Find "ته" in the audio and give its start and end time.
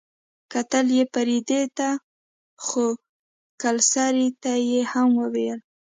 1.77-1.89, 4.41-4.51